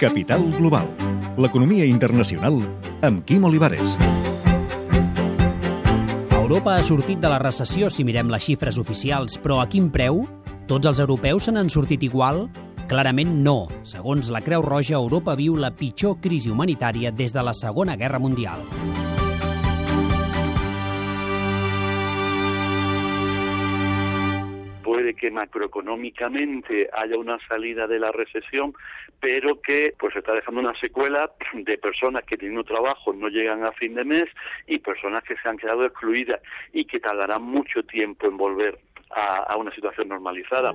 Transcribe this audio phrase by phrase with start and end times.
[0.00, 0.86] Capital Global,
[1.36, 2.54] l'economia internacional
[3.04, 3.98] amb Quim Olivares.
[6.38, 10.22] Europa ha sortit de la recessió si mirem les xifres oficials, però a quin preu?
[10.72, 12.46] Tots els europeus se n'han sortit igual?
[12.88, 13.66] Clarament no.
[13.84, 18.18] Segons la Creu Roja, Europa viu la pitjor crisi humanitària des de la Segona Guerra
[18.24, 18.64] Mundial.
[25.20, 28.72] Que macroeconómicamente haya una salida de la recesión,
[29.20, 33.64] pero que pues está dejando una secuela de personas que tienen un trabajo, no llegan
[33.66, 34.24] a fin de mes
[34.66, 36.40] y personas que se han quedado excluidas
[36.72, 38.78] y que tardarán mucho tiempo en volver
[39.10, 40.72] a, una situación normalizada.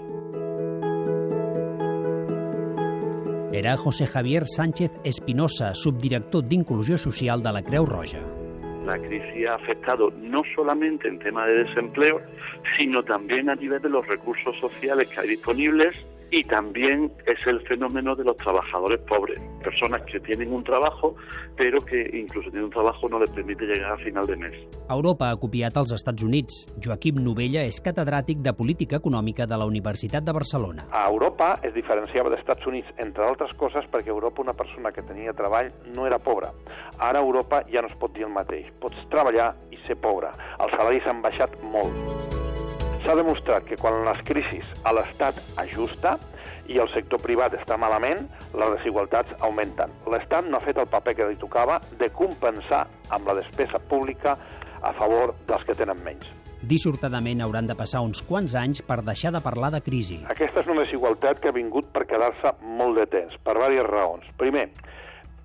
[3.52, 8.45] Era José Javier Sánchez Espinosa, subdirector d'Inclusió Social de la Creu Roja.
[8.85, 12.21] La crisis ha afectado no solamente en tema de desempleo,
[12.77, 15.95] sino también a nivel de los recursos sociales que hay disponibles
[16.35, 21.15] y también es el fenómeno de los trabajadores pobres, personas que tienen un trabajo
[21.55, 24.54] pero que incluso tienen un trabajo no les permite llegar a final de mes.
[24.90, 26.68] Europa ha copiat als Estats Units.
[26.84, 30.90] Joaquim Novella és catedràtic de Política Econòmica de la Universitat de Barcelona.
[30.91, 34.91] A Europa es diferenciava dels Estats Units, entre altres coses, perquè a Europa una persona
[34.91, 36.51] que tenia treball no era pobra.
[36.99, 38.67] Ara a Europa ja no es pot dir el mateix.
[38.84, 40.35] Pots treballar i ser pobre.
[40.60, 42.45] Els salaris han baixat molt.
[43.05, 46.15] S'ha demostrat que quan les crisis a l'Estat ajusta
[46.73, 48.23] i el sector privat està malament,
[48.57, 49.93] les desigualtats augmenten.
[50.09, 54.33] L'Estat no ha fet el paper que li tocava de compensar amb la despesa pública
[54.81, 56.31] a favor dels que tenen menys.
[56.65, 60.23] Dissortadament hauran de passar uns quants anys per deixar de parlar de crisi.
[60.33, 64.25] Aquesta és una desigualtat que ha vingut per quedar-se molt de temps, per diverses raons.
[64.41, 64.72] Primer,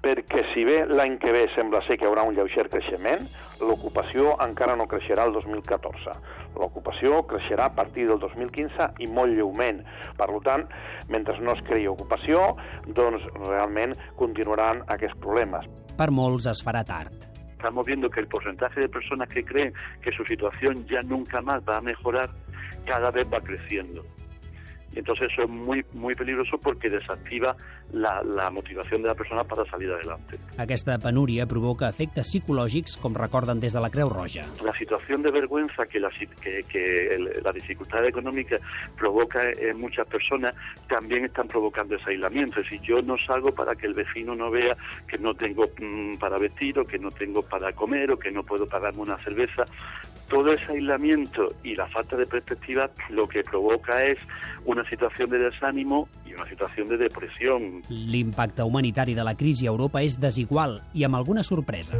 [0.00, 3.26] perquè si bé l'any que ve sembla ser que hi haurà un lleuger creixement,
[3.60, 6.14] l'ocupació encara no creixerà el 2014.
[6.56, 9.82] L'ocupació creixerà a partir del 2015 i molt lleument.
[10.16, 10.64] Per tant,
[11.12, 12.54] mentre no es creï ocupació,
[12.86, 15.68] doncs realment continuaran aquests problemes.
[16.00, 17.28] Per molts es farà tard.
[17.60, 21.60] Estamos viendo que el porcentaje de personas que creen que su situación ya nunca más
[21.68, 22.30] va a mejorar
[22.86, 24.02] cada vez va creciendo.
[24.92, 27.54] Y entonces eso es muy, muy peligroso porque desactiva
[27.92, 30.36] la, la motivación de la persona para salir adelante.
[30.58, 34.42] Aquesta penúria provoca efectes psicològics, com recorden des de la Creu Roja.
[34.64, 38.58] La situación de vergüenza que la, que, que el, la dificultad económica
[38.98, 40.54] provoca en muchas personas
[40.88, 42.60] también están provocando ese aislamiento.
[42.60, 46.38] Decir, yo no salgo para que el vecino no vea que no tengo mmm, para
[46.38, 49.64] vestir o que no tengo para comer o que no puedo pagarme una cerveza.
[50.30, 54.18] Todo ese aislamiento y la falta de perspectiva lo que provoca es
[54.64, 57.58] una situación de desánimo i una situació de depressió.
[57.90, 61.98] L'impacte humanitari de la crisi a Europa és desigual i amb alguna sorpresa.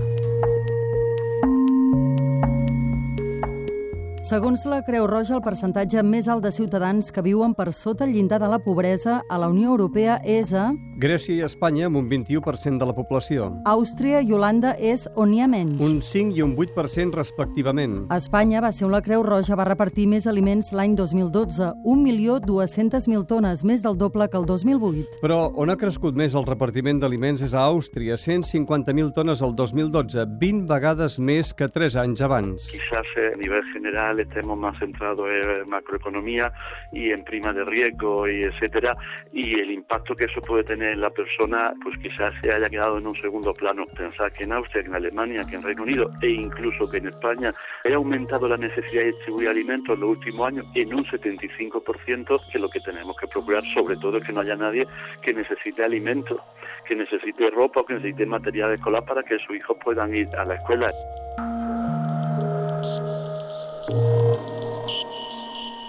[4.21, 8.11] Segons la Creu Roja, el percentatge més alt de ciutadans que viuen per sota el
[8.13, 10.67] llindar de la pobresa a la Unió Europea és a...
[11.01, 13.47] Grècia i Espanya amb un 21% de la població.
[13.65, 15.81] Àustria i Holanda és on hi ha menys.
[15.81, 17.95] Un 5 i un 8% respectivament.
[18.13, 23.25] A Espanya va ser on la Creu Roja va repartir més aliments l'any 2012, 1.200.000
[23.33, 25.23] tones, més del doble que el 2008.
[25.25, 30.29] Però on ha crescut més el repartiment d'aliments és a Àustria, 150.000 tones el 2012,
[30.45, 32.69] 20 vegades més que 3 anys abans.
[32.77, 36.53] Quizás a nivel general estemos más centrados en macroeconomía
[36.93, 38.97] y en prima de riesgo y etcétera
[39.33, 42.99] y el impacto que eso puede tener en la persona pues quizás se haya quedado
[42.99, 43.85] en un segundo plano.
[43.97, 47.55] Pensar que en Austria, en Alemania, que en Reino Unido e incluso que en España
[47.85, 52.59] ha aumentado la necesidad de distribuir alimentos en los últimos años en un 75% que
[52.59, 54.87] lo que tenemos que procurar sobre todo que no haya nadie
[55.23, 56.41] que necesite alimentos,
[56.87, 60.45] que necesite ropa o que necesite material escolar para que sus hijos puedan ir a
[60.45, 60.91] la escuela.